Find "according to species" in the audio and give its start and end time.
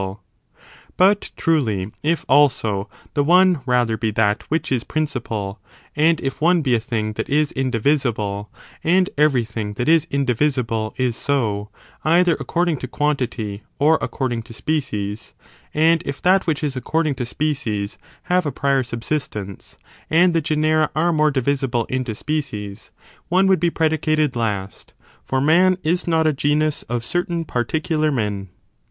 14.01-15.33, 16.75-17.99